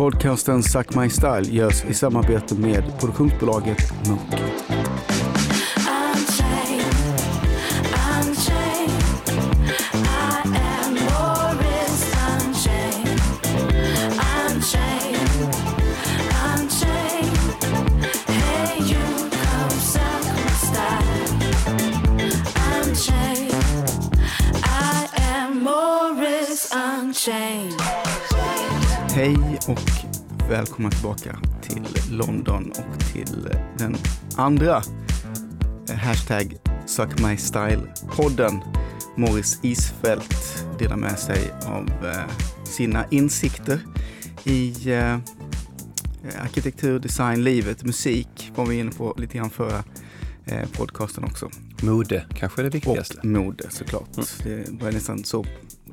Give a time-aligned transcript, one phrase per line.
[0.00, 5.19] Podcasten Suck My Style görs i samarbete med produktionsbolaget Munk.
[30.50, 33.96] Välkomna tillbaka till London och till den
[34.36, 34.82] andra
[35.88, 38.60] eh, hashtag Suck My Style-podden.
[39.16, 43.80] Morris Isfält delar med sig av eh, sina insikter
[44.44, 45.18] i eh,
[46.42, 49.84] arkitektur, design, livet, musik var vi inne på lite grann förra
[50.72, 51.50] podcasten också.
[51.82, 53.18] Mode kanske är det viktigaste.
[53.18, 54.08] Och mode såklart.
[54.44, 55.44] Det var nästan så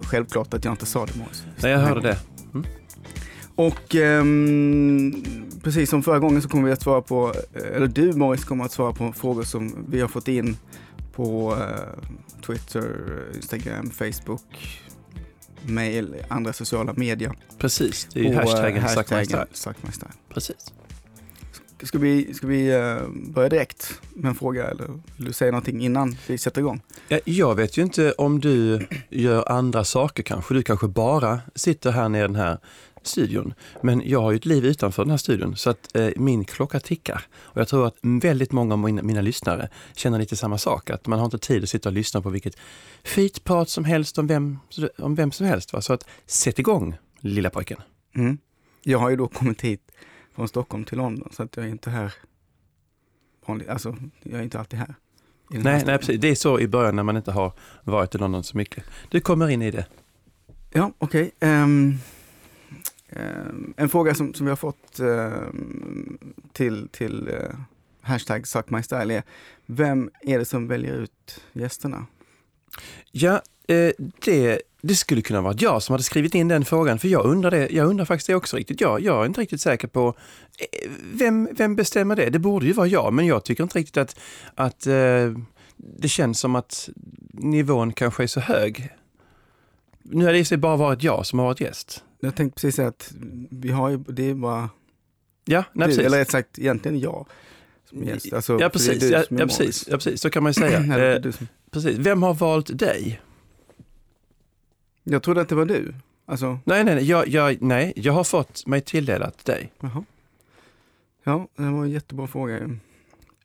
[0.01, 1.43] självklart att jag inte sa det Morris.
[1.61, 2.17] Nej, jag hörde det.
[3.57, 5.23] Och ehm,
[5.63, 8.65] precis som förra gången så kommer vi att svara på, eh, eller du Morris kommer
[8.65, 10.57] att svara på frågor som vi har fått in
[11.15, 12.85] på eh, Twitter,
[13.35, 14.81] Instagram, Facebook,
[15.61, 17.31] mail, andra sociala medier.
[17.57, 19.45] Precis, det är ju På, eh, hashtaggen hashtaggen Style.
[19.51, 20.11] Suck My Style.
[20.33, 20.73] Precis.
[21.83, 25.81] Ska vi, ska vi eh, börja direkt med en fråga eller vill du säga någonting
[25.81, 26.81] innan vi sätter igång?
[27.07, 30.53] Ja, Jag vet ju inte om du gör andra saker kanske.
[30.53, 32.57] Du kanske bara sitter här nere i den här
[33.07, 33.53] studion.
[33.81, 36.79] Men jag har ju ett liv utanför den här studion så att eh, min klocka
[36.79, 37.25] tickar.
[37.35, 40.89] Och jag tror att väldigt många av mina, mina lyssnare känner lite samma sak.
[40.89, 42.57] Att man har inte tid att sitta och lyssna på vilket
[43.03, 44.59] fitprat som helst om vem,
[44.97, 45.73] om vem som helst.
[45.73, 45.81] Va?
[45.81, 47.77] Så att sätt igång lilla pojken.
[48.15, 48.37] Mm.
[48.83, 49.91] Jag har ju då kommit hit
[50.35, 52.13] från Stockholm till London så att jag är inte här
[53.45, 54.95] vanligt, alltså jag är inte alltid här.
[55.49, 55.99] Nej, nej, studion.
[55.99, 56.21] precis.
[56.21, 58.83] Det är så i början när man inte har varit i London så mycket.
[59.09, 59.85] Du kommer in i det.
[60.71, 61.31] Ja, okej.
[61.39, 61.99] Ehm, ehm,
[63.09, 66.17] Ehm, en fråga som, som vi har fått ehm,
[66.53, 67.59] till, till eh,
[68.01, 69.23] hashtag suckmystyle är,
[69.65, 72.05] vem är det som väljer ut gästerna?
[73.11, 73.91] Ja, eh,
[74.25, 77.51] det, det skulle kunna vara jag som hade skrivit in den frågan, för jag undrar,
[77.51, 78.81] det, jag undrar faktiskt det också riktigt.
[78.81, 80.07] Jag, jag är inte riktigt säker på
[80.59, 82.29] eh, vem, vem bestämmer det?
[82.29, 84.19] Det borde ju vara jag, men jag tycker inte riktigt att,
[84.55, 85.31] att eh,
[85.77, 86.89] det känns som att
[87.31, 88.89] nivån kanske är så hög.
[90.03, 92.03] Nu har det i sig bara varit jag som har varit gäst.
[92.19, 93.13] Jag tänkte precis säga att
[93.51, 94.69] vi har ju, det är bara
[95.45, 96.05] Ja, nej, du, precis.
[96.05, 97.27] eller rätt sagt egentligen jag
[97.89, 98.33] som gäst.
[98.33, 99.03] Alltså, ja, precis.
[99.03, 99.87] Ja, ja, precis.
[99.87, 100.21] ja, precis.
[100.21, 100.79] Så kan man ju säga.
[101.15, 101.33] Eh,
[101.71, 101.97] precis.
[101.97, 103.21] Vem har valt dig?
[105.03, 105.93] jag trodde att det var du.
[106.25, 107.03] Alltså, Nej, nej, nej.
[107.09, 109.71] Jag, jag, nej, jag har fått mig tilldelat dig.
[109.79, 110.03] jaha.
[111.23, 112.67] Ja, det var en jättebra fråga ju.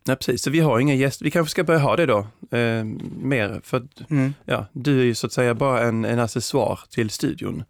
[0.04, 0.42] Nej, precis.
[0.42, 1.24] Så vi har inga gäster.
[1.24, 2.18] Vi kanske ska börja ha det då.
[2.56, 2.84] Eh,
[3.22, 3.60] mer.
[3.64, 4.34] För Mm.
[4.44, 7.64] ja, du är ju så att säga bara en, en accessoar till studion.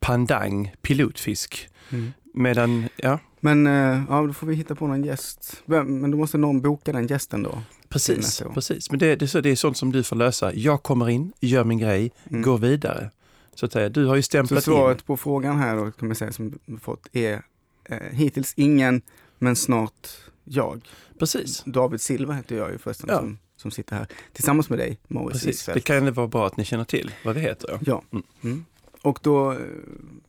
[0.00, 1.68] Pandang, pilotfisk.
[1.90, 2.12] Mm.
[2.34, 5.62] Medan, ja, Men eh, ja, då får vi hitta på någon gäst.
[5.66, 7.62] Men då måste någon boka den gästen då.
[7.88, 8.42] precis.
[8.54, 8.90] precis.
[8.90, 10.54] Men det, det, är så, det är sånt som du får lösa.
[10.54, 12.42] Jag kommer in, gör min grej, Mm.
[12.42, 13.10] går vidare.
[13.54, 15.04] Så att säga, du har ju Så stämplat svaret in.
[15.06, 17.42] på frågan här då, kan man säga, som vi fått är
[17.84, 19.02] eh, hittills ingen,
[19.38, 20.08] men snart
[20.44, 20.80] jag.
[21.18, 21.62] Precis.
[21.66, 23.18] David Silva heter jag ju förresten Ja.
[23.18, 25.44] som, som sitter här tillsammans med dig, Morris precis.
[25.46, 25.84] Det Isfält.
[25.84, 27.78] kan ju vara bra att ni känner till vad vi heter.
[27.86, 28.02] Ja.
[28.12, 28.24] Mm.
[28.44, 28.64] Mm.
[29.02, 29.58] Och då eh,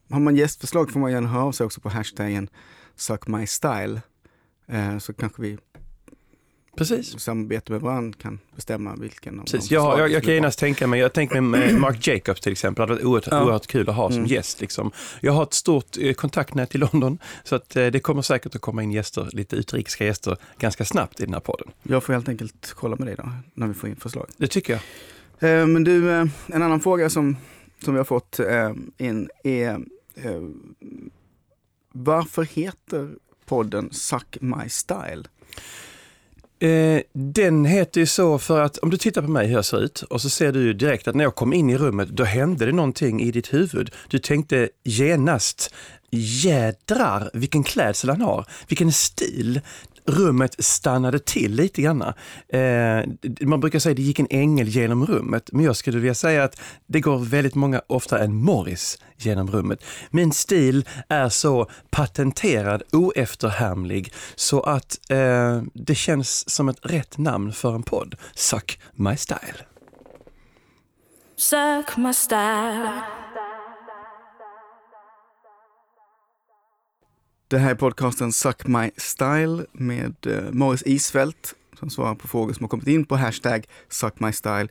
[0.10, 2.50] har man gästförslag får man gärna höra av sig också på hashtaggen
[2.96, 4.02] Suck My Style.
[4.68, 5.58] Eh, så kanske vi
[6.78, 7.20] Precis.
[7.20, 9.72] samarbete med varandra kan bestämma vilken av Precis.
[9.72, 12.88] Jag, jag, jag kan genast tänka mig, jag tänker mig med Mark Jacobs till exempel,
[12.88, 13.44] det hade varit oerhört, Ja.
[13.46, 14.30] oerhört kul att ha som Mm.
[14.30, 14.62] gäst.
[14.62, 14.92] Liksom.
[15.22, 18.62] Jag har ett stort eh, kontaktnät i London så att, eh, det kommer säkert att
[18.62, 21.68] komma in gäster, lite utrikiska gäster ganska snabbt i den här podden.
[21.84, 24.28] Jag får helt enkelt kolla med dig då, när vi får in förslag.
[24.38, 24.82] Det tycker jag.
[25.62, 27.38] Eh, Men du, eh, en annan fråga som,
[27.84, 29.70] som vi har fått eh, in är
[30.16, 30.42] eh,
[31.94, 33.10] varför heter
[33.46, 35.24] podden Suck My Style?
[36.60, 39.84] Eh, den heter ju så för att om du tittar på mig hur jag ser
[39.84, 42.24] ut och så ser du ju direkt att när jag kom in i rummet då
[42.24, 43.92] hände det någonting i ditt huvud.
[44.08, 45.74] Du tänkte genast,
[46.12, 49.62] jädrar vilken klädsel han har, vilken stil.
[50.06, 52.02] Rummet stannade till lite grann.
[52.48, 53.04] Eh,
[53.42, 56.44] man brukar säga att det gick en ängel genom rummet, men jag skulle vilja säga
[56.44, 59.84] att det går väldigt många, ofta en Morris genom rummet.
[60.10, 67.54] Min stil är så patenterad, oefterhärmlig, så att eh, det känns som ett rätt namn
[67.54, 68.16] för en podd.
[68.36, 69.66] Suck my style.
[71.36, 73.21] Suck my style.
[77.52, 82.54] Det här är podcasten Suck My Style med eh, Morris Isfält som svarar på frågor
[82.54, 84.68] som har kommit in på hashtag suckmystyle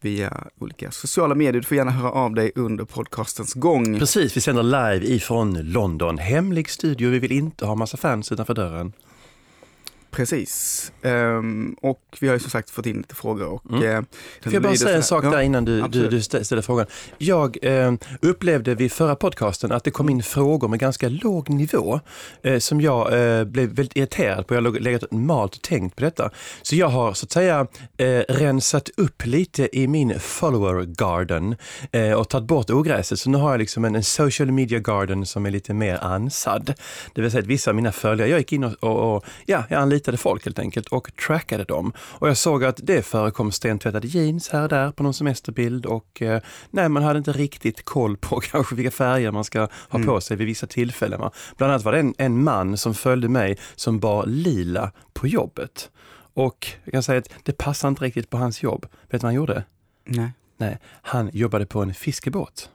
[0.00, 1.52] via olika sociala medier.
[1.52, 3.98] Du får gärna höra av dig under podcastens gång.
[3.98, 6.18] Precis, vi sänder live ifrån London.
[6.18, 8.92] Hemlig studio, vi vill inte ha massa fans utanför dörren.
[10.22, 10.92] Precis.
[11.02, 13.46] Ehm, och vi har ju som sagt fått in lite frågor.
[13.48, 13.82] Och, Mm.
[13.96, 14.02] eh,
[14.42, 16.86] Får jag bara säga en sak Ja, där innan du, du, du stä- ställer frågan.
[17.18, 17.92] Jag eh,
[18.22, 22.00] upplevde vid förra podcasten att det kom in frågor med ganska låg nivå
[22.42, 24.54] eh, som jag eh, blev väldigt irriterad på.
[24.54, 26.30] Jag har legat malt och tänkt på detta.
[26.62, 27.66] Så jag har så att säga
[27.96, 31.56] eh, rensat upp lite i min follower garden
[31.92, 33.18] eh, och tagit bort ogräset.
[33.20, 36.74] Så nu har jag liksom en, en social media garden som är lite mer ansad.
[37.14, 39.64] Det vill säga att vissa av mina följare, jag gick in och, och, och ja,
[39.70, 41.92] jag anlitade folk helt enkelt och trackade dem.
[41.98, 46.22] Och jag såg att det förekom stentvättade jeans här och där på någon semesterbild och
[46.22, 50.20] eh, nej, man hade inte riktigt koll på kanske vilka färger man ska ha på
[50.20, 51.20] sig vid vissa tillfällen.
[51.20, 51.30] Va?
[51.56, 55.90] Bland annat var det en, en man som följde mig som bar lila på jobbet.
[56.34, 58.82] Och jag kan säga att det passade inte riktigt på hans jobb.
[58.82, 59.64] Vet du vad han gjorde?
[60.04, 62.70] Nej, Nej, han jobbade på en fiskebåt.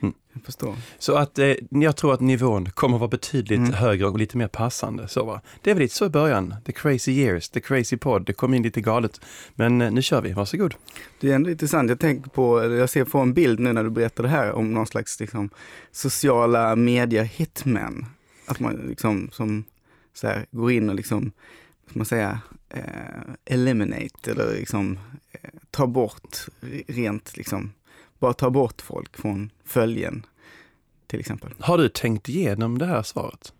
[0.00, 0.76] Jag förstår.
[0.98, 3.72] Så att eh, jag tror att nivån kommer att vara betydligt Mm.
[3.72, 5.08] högre och lite mer passande.
[5.08, 5.40] Så, va?
[5.62, 6.54] Det är väl lite så i början.
[6.66, 8.24] The crazy years, the crazy pod.
[8.26, 9.20] Det kom in lite galet.
[9.54, 10.74] Men eh, nu kör vi, varsågod.
[11.20, 11.88] Det är ändå intressant.
[11.88, 14.74] Jag tänker på, jag ser på en bild nu när du berättar det här om
[14.74, 15.50] någon slags liksom,
[15.92, 18.06] sociala medier hitmen.
[18.46, 19.64] Att man liksom som
[20.14, 21.32] så här, går in och liksom,
[21.90, 22.82] ska man säga, eh,
[23.44, 24.98] eliminate eller liksom
[25.32, 26.38] eh, tar bort
[26.86, 27.72] rent liksom,
[28.18, 30.26] bara tar bort folk från följen
[31.06, 31.52] till exempel.
[31.58, 33.52] Har du tänkt igenom det här svaret?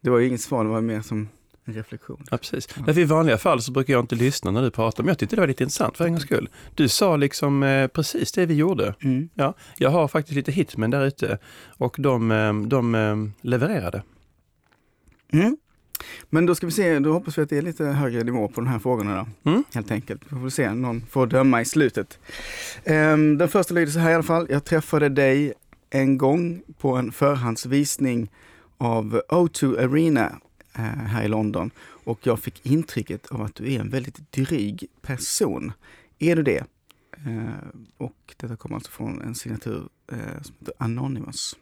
[0.00, 1.28] Det var ju inget svar, det var mer som
[1.64, 2.24] en reflektion.
[2.30, 2.66] Ja, precis.
[2.66, 5.36] Därför i vanliga fall så brukar jag inte lyssna när du pratar, men jag tyckte
[5.36, 6.48] det var lite intressant för en gångs skull.
[6.74, 8.94] Du sa liksom eh, precis det vi gjorde.
[9.00, 9.28] Mm.
[9.34, 14.02] Ja, jag har faktiskt lite hitmen där ute och de, eh, de eh, levererade.
[15.32, 15.56] Mm.
[16.30, 18.60] Men då ska vi se, då hoppas vi att det är lite högre nivå på
[18.60, 19.50] de här frågorna då.
[19.50, 19.64] Mm.
[19.74, 20.22] Helt enkelt.
[20.28, 22.18] Vi får se, någon får döma i slutet.
[22.84, 24.46] Ehm, den första lyder så här i alla fall.
[24.50, 25.52] Jag träffade dig
[25.90, 28.30] en gång på en förhandsvisning
[28.78, 30.40] av O2 Arena
[30.74, 31.70] eh, här i London
[32.04, 35.72] och jag fick intrycket av att du är en väldigt dryg person.
[36.18, 36.64] Är du det?
[37.26, 41.56] Eh, och detta kommer alltså från en signatur eh, som heter Anonymous.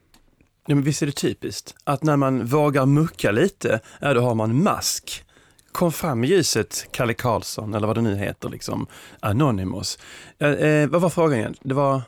[0.70, 4.34] Ja, men visst är det typiskt att när man vågar mucka lite, ja, då har
[4.34, 5.24] man mask.
[5.72, 8.86] Kom fram i ljuset, Kalle Karlsson, eller vad det nu heter, liksom.
[9.20, 9.98] Anonymous.
[10.38, 11.54] Eh, eh, vad var frågan igen?
[11.62, 12.02] Det var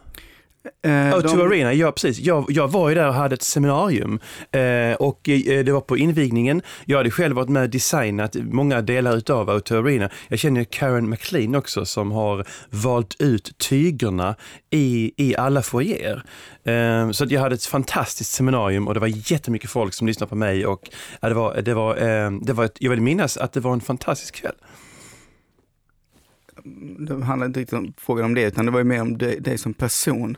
[0.85, 2.19] Eh, O2 de- Arena, ja precis.
[2.19, 4.20] Jag, jag var ju där och hade ett seminarium
[4.53, 6.62] eh, och eh, det var på invigningen.
[6.85, 10.11] Jag hade själv varit med och designat många delar utav O2 Arena.
[10.29, 14.35] Jag känner ju Karen McLean också som har valt ut tygerna
[14.70, 16.23] i, i alla foyer.
[16.65, 20.29] Eh, så att jag hade ett fantastiskt seminarium och det var jättemycket folk som lyssnade
[20.31, 20.88] på mig och
[21.20, 23.73] ja, det var, det var, eh, det var ett, jag vill minnas att det var
[23.73, 24.55] en fantastisk kväll.
[26.99, 29.59] Det handlar inte riktigt om frågan om det, utan det var ju mer om dig,
[29.59, 30.37] som person.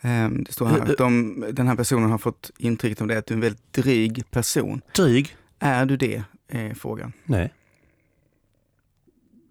[0.00, 3.26] Ehm, Det står här att de, den här personen har fått intrycket av det att
[3.26, 4.80] du är en väldigt dryg person.
[4.96, 5.36] Dryg?
[5.58, 6.22] Är du det?
[6.48, 7.12] Är frågan.
[7.24, 7.52] Nej.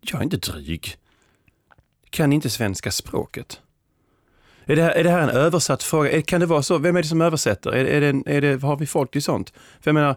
[0.01, 0.95] Jag är inte dryg.
[2.09, 3.61] Kan inte svenska språket.
[4.65, 6.21] Är det, här, är det här en översatt fråga?
[6.21, 6.77] Kan det vara så?
[6.77, 7.71] Vem är det som översätter?
[7.71, 9.53] Är, är det, är det, har vi folk till sånt?
[9.81, 10.15] För jag menar,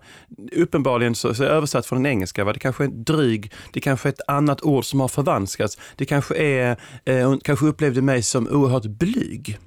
[0.52, 2.44] uppenbarligen så, så är det översatt från den engelska.
[2.44, 2.52] Va?
[2.52, 5.78] Det kanske är dryg, det kanske är ett annat ord som har förvanskats.
[5.96, 9.58] Det kanske är, eh, hon kanske upplevde mig som oerhört blyg.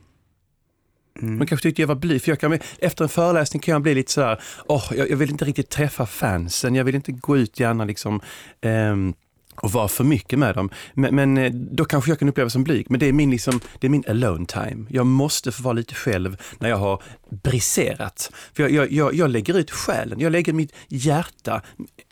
[1.21, 1.37] Mm.
[1.37, 3.95] Man kanske tyckte jag var blyg, för jag kan, efter en föreläsning kan jag bli
[3.95, 7.59] lite sådär, åh, jag, jag vill inte riktigt träffa fansen, jag vill inte gå ut
[7.59, 8.21] gärna liksom
[8.61, 9.13] ehm,
[9.61, 10.69] och vara för mycket med dem.
[10.93, 12.85] Men, men eh, då kanske jag kan uppleva som blyg.
[12.89, 14.85] Men det är min, liksom, det är min alone time.
[14.89, 18.31] Jag måste få vara lite själv när jag har briserat.
[18.53, 21.61] För jag, jag, jag, jag lägger ut själen, jag lägger mitt hjärta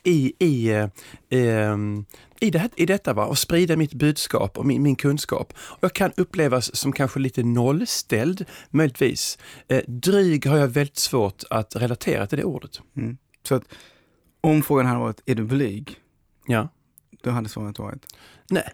[0.04, 0.88] i, i, eh,
[1.30, 2.04] ehm,
[2.40, 3.26] i, det, här- i detta va?
[3.26, 5.52] och sprida mitt budskap och min, min kunskap.
[5.58, 9.38] Och jag kan upplevas som kanske lite nollställd, möjligtvis.
[9.68, 12.80] Eh, dryg har jag väldigt svårt att relatera till det ordet.
[12.96, 13.16] Mm.
[13.42, 13.62] Så att
[14.40, 15.96] om frågan hade varit, är du blyg?
[16.46, 16.68] Ja.
[17.22, 18.06] Då hade svaret varit,
[18.50, 18.72] Nej.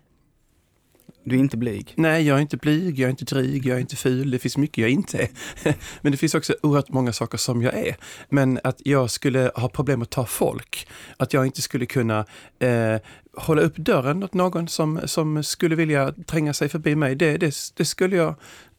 [1.24, 1.94] du är inte blyg.
[1.96, 4.30] Nej, jag är inte blyg, jag är inte dryg, jag är inte ful.
[4.30, 5.28] Det finns mycket jag inte är.
[6.00, 7.96] Men det finns också oerhört många saker som jag är.
[8.28, 12.26] Men att jag skulle ha problem att ta folk, att jag inte skulle kunna
[12.58, 12.96] eh,
[13.36, 17.54] hålla upp dörren åt någon som, som skulle vilja tränga sig förbi mig, det, det,
[17.76, 18.34] det skulle jag,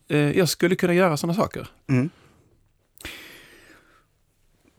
[0.07, 1.67] eh, jag skulle kunna göra sådana saker.
[1.87, 2.09] Mm.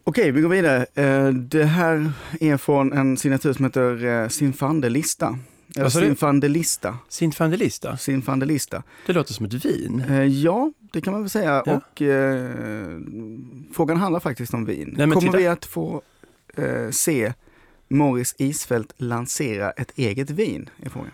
[0.08, 0.86] Okej, vi går vidare.
[0.94, 5.38] Eh, Det här är från en signatur som heter eh, Sinfandelista.
[5.76, 5.88] Eller?
[5.88, 6.98] Sinfandelista.
[7.08, 8.82] Sinfandelista, Sinfandelista.
[9.06, 10.04] det låter som ett vin.
[10.08, 11.62] Eh, Ja, det kan man väl säga.
[11.66, 11.76] Ja.
[11.76, 12.50] Och eh,
[13.74, 14.94] frågan handlar faktiskt om vin.
[14.98, 15.36] Nej, Kommer titta.
[15.36, 16.02] vi att få
[16.56, 17.32] eh, se
[17.88, 20.70] Morris Isfält lansera ett eget vin?
[20.82, 21.10] Är frågan.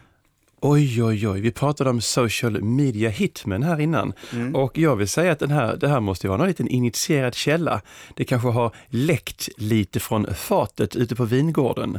[0.65, 1.41] Oj, oj, oj.
[1.41, 4.13] Vi pratade om social media hitmen här innan.
[4.33, 4.55] Mm.
[4.55, 7.81] Och jag vill säga att den här, det här måste vara någon liten initierad källa.
[8.17, 11.99] Det kanske har läckt lite från fatet ute på vingården.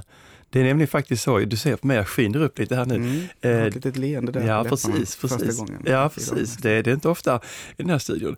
[0.50, 2.96] Det är nämligen faktiskt så, du ser på mig, jag skiner upp lite här nu.
[2.96, 3.22] Mm.
[3.42, 5.16] Jag har Eh, ett litet leende där Ja, precis.
[5.16, 5.58] precis.
[5.58, 5.82] gången.
[5.86, 6.58] Ja, precis.
[6.58, 7.36] Det, det är inte ofta
[7.78, 8.36] i den här studion.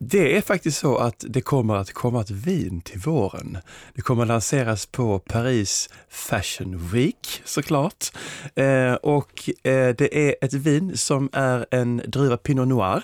[0.00, 3.58] Det är faktiskt så att det kommer att komma ett vin till våren.
[3.94, 8.04] Det kommer att lanseras på Paris Fashion Week såklart.
[8.54, 13.02] Eh, och eh, det är ett vin som är en druva Pinot Noir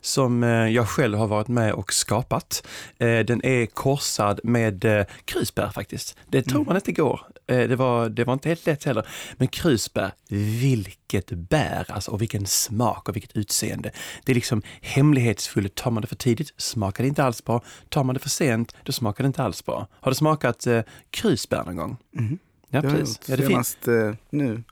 [0.00, 2.66] som eh, jag själv har varit med och skapat.
[2.98, 6.16] Eh, den är korsad med eh, krusbär faktiskt.
[6.28, 7.20] Det tror man inte går.
[7.46, 9.06] Det, var, det var inte helt lätt heller.
[9.36, 10.12] Men krusbär,
[10.60, 13.90] vilket bär alltså, och vilken smak och vilket utseende.
[14.24, 15.74] Det är liksom hemlighetsfullt.
[15.74, 17.62] Tar man det för tidigt smakar det inte alls bra.
[17.88, 19.86] Tar man det för sent, då smakar det inte alls bra.
[20.00, 21.96] Har du smakat eh, krusbär någon gång?
[22.12, 22.38] Mhm.
[22.68, 23.20] Ja, precis.
[23.26, 23.76] Ja, det finns.
[23.84, 24.62] Senast eh, nu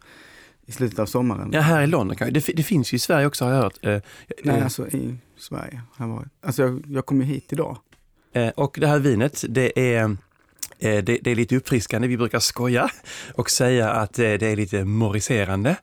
[0.69, 1.51] i slutet av sommaren.
[1.53, 2.41] Ja, här i London kanske.
[2.41, 3.79] Det, det finns ju i Sverige också har jag hört.
[3.83, 4.01] Eh,
[4.45, 6.29] Nej, eh, alltså i Sverige jag varit.
[6.43, 7.79] Alltså jag, jag kom ju hit idag.
[8.33, 10.05] Eh, Och det här vinet, det är,
[10.79, 12.09] eh, det, det är lite uppfriskande.
[12.09, 12.91] Vi brukar skoja
[13.35, 15.77] och säga att eh, det är lite moriserande.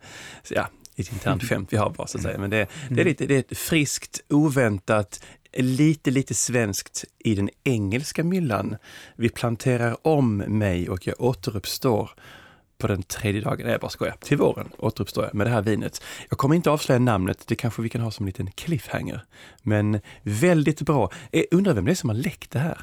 [0.43, 2.37] Så ja, ett internt skämt vi har bara så att säga.
[2.37, 5.23] Men det, det, är lite, det är friskt, oväntat,
[5.57, 8.75] lite, lite svenskt i den engelska myllan.
[9.15, 12.09] Vi planterar om mig och jag återuppstår
[12.77, 15.61] på den tredje dagen, nej jag bara skojar, till våren återuppstår jag med det här
[15.61, 16.01] vinet.
[16.29, 19.21] Jag kommer inte avslöja namnet, det kanske vi kan ha som en liten cliffhanger.
[19.61, 21.11] Men väldigt bra.
[21.31, 22.77] Jag undrar vem det är som har läckt det här?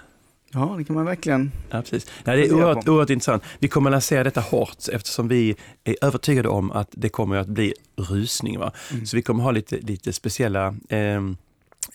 [0.54, 1.52] Ja, det kan man verkligen.
[1.70, 2.06] Ja, precis.
[2.24, 3.42] Nej, det är oerhört, oerhört intressant.
[3.58, 7.48] Vi kommer att lansera detta hårt eftersom vi är övertygade om att det kommer att
[7.48, 8.58] bli rusning.
[8.58, 8.72] Va?
[8.92, 9.06] Mm.
[9.06, 11.36] Så vi kommer ha lite, lite speciella ehm,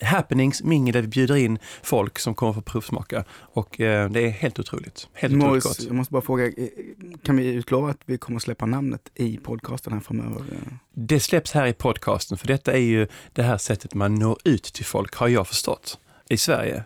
[0.00, 3.24] happenings, mingel där vi bjuder in folk som kommer få provsmaka.
[3.30, 5.08] Och eh, det är helt otroligt.
[5.12, 5.82] Helt otroligt Morris, gott.
[5.86, 6.52] jag måste bara fråga, eh,
[7.22, 10.44] kan vi utlova att vi kommer släppa namnet i podcasten här framöver?
[10.94, 14.64] Det släpps här i podcasten för detta är ju det här sättet man når ut
[14.64, 16.84] till folk, har jag förstått, i Sverige.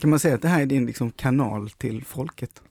[0.00, 2.62] Kan man säga att det här är din liksom, kanal till folket?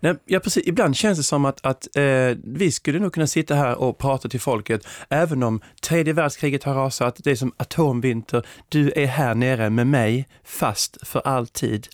[0.00, 0.66] Nej, ja, precis.
[0.66, 2.02] Ibland känns det som att, att eh,
[2.44, 6.74] vi skulle nog kunna sitta här och prata till folket, även om tredje världskriget har
[6.74, 11.88] rasat, det är som atomvinter, du är här nere med mig, fast för alltid.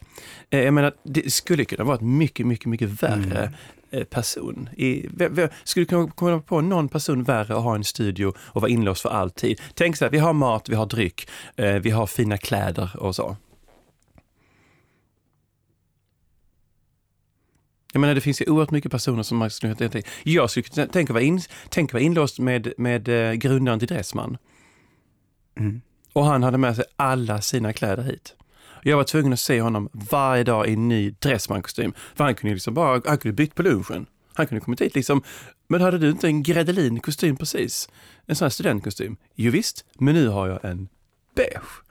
[0.51, 3.53] Eh, jag menar, det skulle kunna vara ett mycket, mycket, mycket värre
[3.91, 4.69] eh, person.
[4.77, 8.61] I, v- v- skulle kunna komma på någon person värre att ha en studio och
[8.63, 9.61] vara inlåst för alltid.
[9.75, 13.15] Tänk så här, vi har mat, vi har dryck, eh, vi har fina kläder och
[13.17, 13.37] så.
[17.93, 20.87] Jag menar det finns ju oerhört mycket personer som man skulle kunna tänka Jag skulle
[20.87, 24.37] tänka vara, in, tänka vara inlåst med, med eh, grundaren till Dressman.
[25.59, 25.81] Mm.
[26.13, 28.37] Och han hade med sig alla sina kläder hit.
[28.83, 31.93] Jag var tvungen att se honom varje dag i en ny Dressman-kostym.
[32.15, 34.07] För han kunde ju liksom bara, han kunde bytt på lunchen.
[34.35, 35.23] Han kunde kommit hit liksom,
[35.69, 37.89] men hade du inte en Gredelin-kostym precis?
[38.27, 39.17] En sån här studentkostym?
[39.35, 40.89] Jo visst, men nu har jag en
[41.35, 41.83] beige.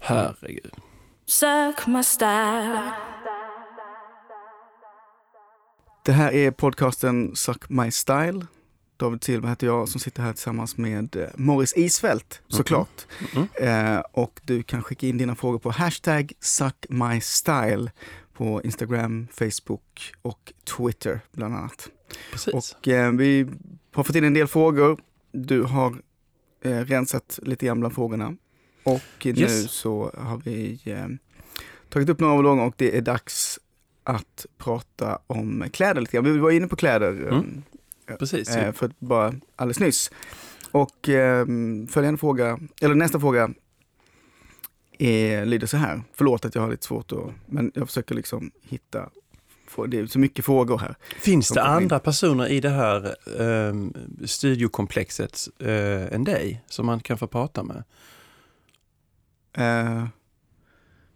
[0.00, 0.72] Herregud.
[1.26, 2.92] Suck my style.
[6.10, 8.46] Det här är podcasten Suck My Style.
[8.96, 13.06] David Silva heter jag som sitter här tillsammans med eh, Morris Isfält såklart.
[13.34, 13.48] Mhm.
[13.54, 17.90] Eh, och du kan skicka in dina frågor på hashtag suckmystyle
[18.32, 21.88] på Instagram, Facebook och Twitter bland annat.
[22.32, 22.54] Precis.
[22.54, 23.46] Och eh, vi
[23.92, 25.00] har fått in en del frågor.
[25.32, 25.96] Du har
[26.64, 28.36] eh, rensat lite grann bland frågorna.
[28.84, 29.70] Och nu Yes.
[29.70, 31.06] så har vi eh,
[31.88, 33.58] tagit upp några av dem och det är dags
[34.10, 36.24] att prata om kläder lite grann.
[36.24, 37.62] Vi var inne på kläder Mm.
[38.18, 38.56] Precis.
[38.56, 40.10] eh, för att bara alldeles nyss.
[40.70, 41.46] Och eh,
[41.88, 43.50] följande fråga, eller nästa fråga
[44.98, 46.02] är, lyder så här.
[46.14, 49.10] Förlåt att jag har lite svårt att, men jag försöker liksom hitta,
[49.88, 50.94] det är så mycket frågor här.
[51.20, 51.82] Finns det kommer in.
[51.82, 57.62] andra personer i det här um, studiokomplexet eh, än dig som man kan få prata
[57.62, 57.84] med?
[59.56, 60.06] Eh,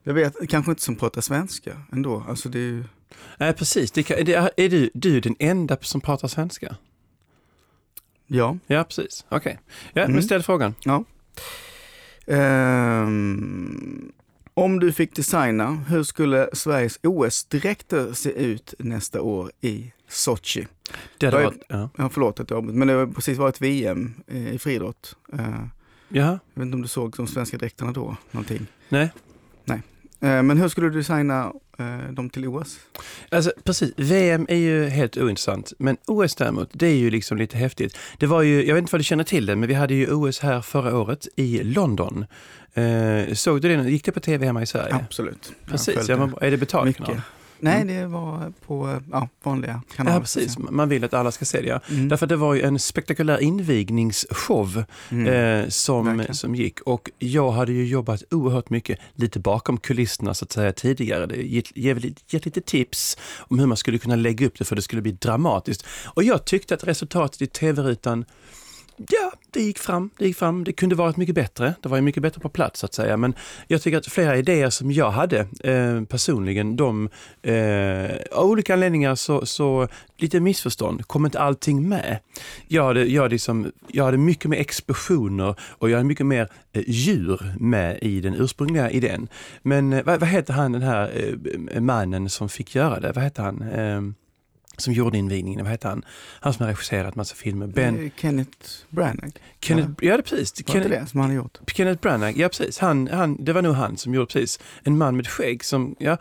[0.04, 2.24] jag vet, kanske inte som pratar svenska ändå.
[2.28, 2.84] Alltså det är ju,
[3.38, 3.90] Nej, precis.
[3.90, 6.76] Det det är, är du, du den enda som pratar svenska?
[8.26, 8.58] ja.
[8.66, 9.24] Ja, precis.
[9.28, 9.58] Okej.
[9.92, 10.14] Ja, Mm.
[10.14, 10.74] men ställ frågan.
[12.74, 14.12] Ehm,
[14.54, 20.66] om du fick designa, hur skulle Sveriges OS-dräkter se ut nästa år i Sochi?
[21.18, 21.88] Det hade är- varit, ja.
[21.96, 25.16] Ja, förlåt att jag men det har precis varit VM eh, i friidrott.
[25.32, 25.38] Eh,
[26.08, 26.38] Jaha.
[26.54, 28.16] jag vet inte om du såg de svenska dräkterna då?
[28.30, 28.66] Någonting.
[28.88, 29.12] Nej.
[30.24, 32.78] Eh, men hur skulle du designa eh, dem till OS?
[33.30, 37.56] Alltså precis, VM är ju helt ointressant, men OS däremot, det är ju liksom lite
[37.56, 37.98] häftigt.
[38.18, 40.12] Det var ju, jag vet inte vad du känner till det, men vi hade ju
[40.12, 42.26] OS här förra året i London.
[42.74, 43.90] Eh, såg du det?
[43.90, 44.94] Gick det på tv hemma i Sverige?
[44.94, 45.52] Absolut.
[45.66, 47.20] Precis, ja, men, är det betald kanal?
[47.60, 50.16] Nej, det var på ja, vanliga kanaler.
[50.16, 50.58] Ja, precis.
[50.58, 51.80] Man vill att alla ska se det.
[51.90, 52.08] Mm.
[52.08, 55.26] Därför att det var ju en spektakulär invigningsshow Mm.
[55.62, 56.34] eh, som, verkligen.
[56.34, 56.80] som gick.
[56.80, 61.26] Och jag hade ju jobbat oerhört mycket lite bakom kulisserna så att säga tidigare.
[61.26, 64.76] Det gett, gett, gett lite tips om hur man skulle kunna lägga upp det för
[64.76, 65.86] det skulle bli dramatiskt.
[66.04, 68.24] Och jag tyckte att resultatet i tv-rutan
[68.96, 70.10] Ja, det gick fram.
[70.18, 70.64] Det gick fram.
[70.64, 71.74] Det kunde varit mycket bättre.
[71.82, 73.16] Det var ju mycket bättre på plats så att säga.
[73.16, 73.34] Men
[73.68, 77.08] jag tycker att flera idéer som jag hade eh, personligen, de
[77.42, 82.18] eh, av olika anledningar så, så lite missförstånd, kom inte allting med.
[82.68, 86.48] Jag hade, jag, hade liksom, jag hade mycket mer explosioner och jag hade mycket mer
[86.72, 89.28] eh, djur med i den ursprungliga idén.
[89.62, 91.10] Men eh, vad, vad heter han den här
[91.70, 93.12] eh, mannen som fick göra det?
[93.12, 93.62] Vad heter han?
[93.62, 94.00] Eh,
[94.76, 96.04] som gjorde invigningen, vad heter han?
[96.40, 97.66] Han som har regisserat massa filmer.
[97.66, 98.58] Ben, Eh, Kenneth
[98.90, 99.32] Branagh.
[99.60, 100.54] Kenneth, ja, det är precis.
[100.66, 101.58] Var Kenneth, det som han har gjort?
[101.72, 102.78] Kenneth Branagh, ja precis.
[102.78, 104.60] Han, han, det var nog han som gjorde precis.
[104.82, 106.16] En man med skägg som, ja,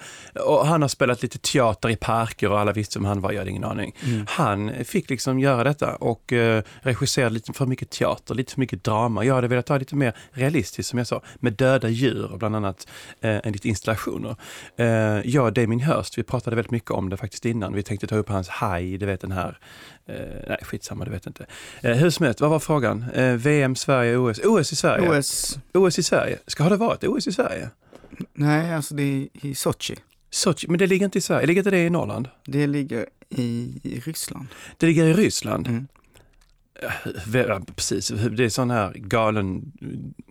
[0.46, 3.40] och han har spelat lite teater i parker och alla visste vem han var, jag
[3.40, 3.96] hade ingen aning.
[4.06, 4.26] Mm.
[4.30, 8.84] Han fick liksom göra detta och eh, regisserade lite för mycket teater, lite för mycket
[8.84, 9.26] drama.
[9.26, 12.56] Jag hade velat ha lite mer realistiskt som jag sa, med döda djur och bland
[12.56, 12.88] annat
[13.22, 14.36] eh, en lite installationer.
[14.78, 14.86] Eh,
[15.26, 17.74] jag och Damien Hirst, vi pratade väldigt mycket om det faktiskt innan.
[17.74, 19.58] Vi tänkte ta upp hans haj, du vet den här,
[20.06, 20.16] eh,
[20.48, 21.46] nej skitsamma, du vet inte.
[21.82, 23.06] Eh, hur som helst, vad var frågan?
[23.14, 24.40] Eh, VM, Sverige, OS?
[24.40, 25.20] OS i Sverige?
[25.20, 26.40] OS, OS i Sverige?
[26.48, 27.70] Ska det varit OS i Sverige?
[28.34, 29.96] nej alltså det är i Sochi.
[30.30, 32.30] Sochi, men det ligger inte i Sverige, ligger inte det i Norrland?
[32.46, 34.48] Det ligger i Ryssland.
[34.78, 35.68] Det ligger i Ryssland.
[35.68, 35.88] Mm.
[37.34, 39.72] Ja, precis, det är sån här galen...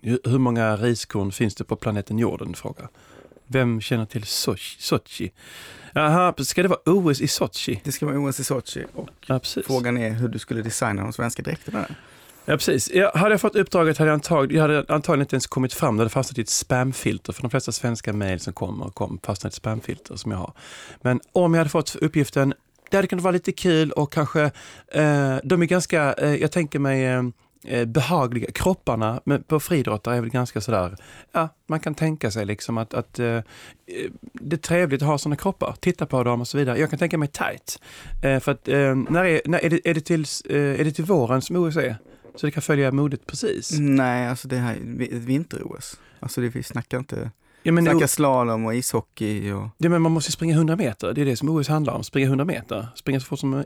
[0.01, 2.53] Hur många riskorn finns det på planeten jorden?
[2.53, 2.89] Fråga.
[3.47, 4.81] Vem känner till Sochi?
[4.81, 5.31] Sochi?
[5.93, 7.81] Jaha, ska det vara OS i Sochi?
[7.83, 11.13] Det ska vara OS i Sochi och Ja, frågan är hur du skulle designa de
[11.13, 11.95] svenska dräkterna där.
[12.45, 12.91] Ja, precis.
[12.93, 15.97] Jag, hade jag fått uppdraget hade jag, antag, jag hade antagligen inte ens kommit fram.
[15.97, 17.33] Det hade fastnat i ett spamfilter.
[17.33, 20.53] För de flesta svenska mejl som kommer kom fastnar i ett spamfilter som jag har.
[21.01, 22.53] Men om jag hade fått uppgiften,
[22.89, 24.41] det hade kunnat vara lite kul och kanske,
[24.87, 27.23] eh, de är ganska, eh, jag tänker mig, eh,
[27.65, 28.51] Eh, behagliga.
[28.51, 30.95] Kropparna på friidrottare är väl ganska sådär,
[31.31, 33.41] ja, man kan tänka sig liksom att, att eh, eh
[34.33, 36.79] det är trevligt att ha sådana kroppar, titta på dem och så vidare.
[36.79, 37.79] Jag kan tänka mig tight.
[38.23, 40.91] Eh, för att, eh, när är, när är, det, är, det till, eh, är det
[40.91, 41.95] till våren som OS är?
[42.35, 43.79] Så det kan följa modet precis?
[43.79, 45.99] Nej, alltså det här är ett vinter-OS.
[46.19, 47.31] Alltså det, vi snackar inte,
[47.63, 51.21] Ja, men, snackar slalom och ishockey och ja, men man måste springa 100 meter, det
[51.21, 52.03] är det som OS handlar om.
[52.03, 53.63] Springa 100 meter, springa så fort som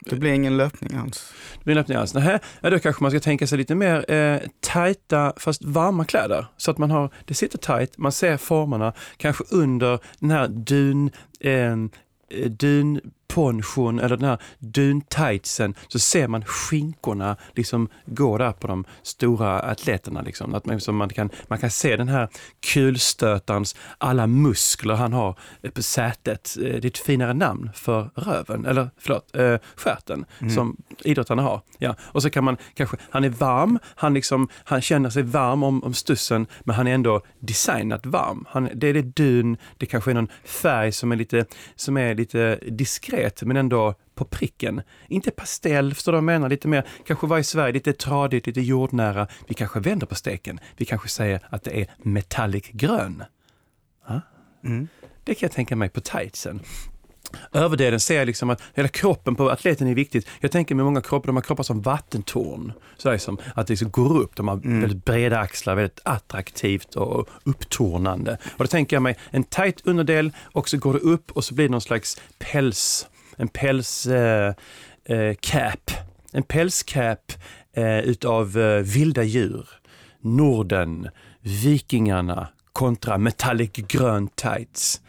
[0.00, 1.32] det blir ingen löpning alls.
[1.58, 2.14] Det blir en öppning alls.
[2.14, 6.46] Nähä, ja, då kanske man ska tänka sig lite mer eh, tajta fast varma kläder.
[6.56, 11.10] Så att man har, det sitter tajt, man ser formerna, kanske under den här dun,
[11.40, 11.76] eh,
[13.36, 19.60] dunponchon eller den här duntightsen så ser man skinkorna liksom gå där på de stora
[19.60, 20.22] atleterna.
[20.22, 20.54] Liksom.
[20.54, 22.28] Att man, man, kan, man kan se den här
[22.72, 25.34] kulstötarens alla muskler han har
[25.74, 26.56] på sätet.
[26.60, 30.54] Eh, Det är ett finare namn för röven, eller förlåt, eh, stjärten Mm.
[30.54, 31.60] som idrottarna har.
[31.78, 31.94] Ja.
[32.02, 35.84] Och så kan man kanske, han är varm, han, liksom, han känner sig varm om,
[35.84, 38.44] om stussen men han är ändå designat varm.
[38.48, 41.44] Han, det är det dun, det kanske är någon färg som är lite,
[41.76, 44.82] som är lite diskret men ändå på pricken.
[45.08, 46.48] Inte pastell, förstår du vad jag menar?
[46.48, 49.28] Lite mer, kanske var i Sverige lite tradigt, lite jordnära.
[49.48, 50.60] Vi kanske vänder på steken.
[50.76, 53.24] Vi kanske säger att det är metallic grön.
[54.64, 54.88] Mm.
[55.24, 56.60] Det kan jag tänka mig på tightsen.
[57.52, 60.28] Överdelen ser jag liksom att hela kroppen på atleten är viktigt.
[60.40, 62.72] Jag tänker med många kroppar, de har kroppar som vattentorn.
[62.96, 64.80] Så där som att det liksom går upp, de har Mm.
[64.80, 68.38] väldigt breda axlar, väldigt attraktivt och upptornande.
[68.52, 71.54] Och då tänker jag mig en tight underdel och så går det upp och så
[71.54, 74.54] blir det någon slags päls, en päls eh,
[75.04, 75.90] eh, cap.
[76.32, 77.32] En pälscap
[77.72, 79.68] eh, utav eh, vilda djur.
[80.20, 81.08] Norden,
[81.40, 85.00] Vikingarna kontra metallic grön tights.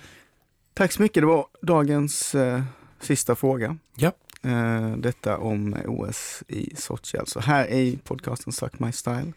[0.73, 2.61] Tack så mycket, det var dagens eh,
[3.01, 3.77] sista fråga.
[3.95, 4.11] Ja.
[4.43, 7.39] Eh, detta om OS i Sochi alltså.
[7.39, 9.33] Här i podcasten Suck My Style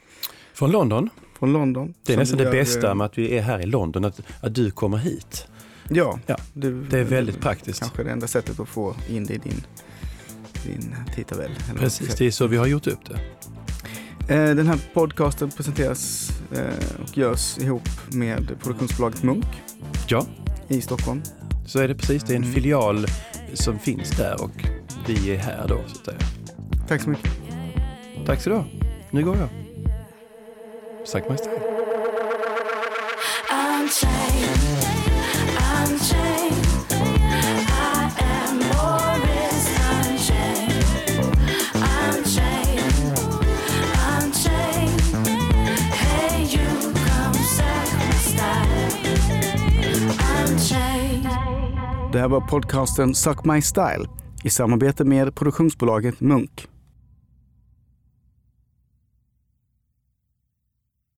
[0.55, 1.11] Från London.
[1.39, 1.95] från London.
[2.07, 4.21] Det är nästan det gör, bästa eh, med att vi är här i London, att,
[4.41, 5.47] att du kommer hit.
[5.93, 7.81] Ja, Ja, du, Det är väldigt praktiskt.
[7.81, 9.65] Kanske det enda sättet att få in det i din,
[10.65, 11.51] din tidtabell.
[11.77, 13.15] Precis, det är så vi har gjort upp det.
[14.35, 19.45] Eh, Den här podcasten presenteras eh, och görs ihop med produktionsbolaget Munk
[20.09, 20.27] Ja,
[20.69, 21.23] i Stockholm.
[21.67, 22.23] så är det precis.
[22.23, 22.55] Det är en Mm.
[22.55, 23.07] filial
[23.55, 24.65] som finns där och
[25.07, 26.19] vi är här då, så att säga.
[26.89, 27.31] Tack så mycket.
[28.27, 28.63] Tack så du.
[29.11, 29.49] Nu går jag.
[31.07, 31.37] Suck my
[52.13, 54.05] det här var podcasten Suck My Style
[54.45, 56.69] i samarbete med produktionsbolaget Munk.